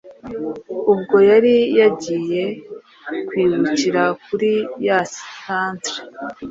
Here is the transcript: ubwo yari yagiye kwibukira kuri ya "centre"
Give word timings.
ubwo 0.93 1.17
yari 1.29 1.55
yagiye 1.79 2.43
kwibukira 3.27 4.03
kuri 4.23 4.51
ya 4.87 4.99
"centre" 5.13 5.95